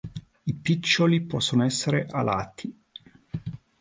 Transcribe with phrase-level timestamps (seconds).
[0.45, 2.75] I piccioli possono essere alati.